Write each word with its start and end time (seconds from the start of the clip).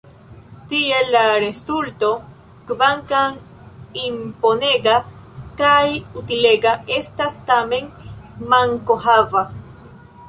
Tial 0.69 1.09
la 1.15 1.19
rezulto, 1.41 2.07
kvankam 2.71 3.37
imponega 4.05 4.95
kaj 5.61 5.85
utilega, 6.23 6.75
estas 6.97 7.39
tamen 7.51 7.93
mankohava. 8.55 9.47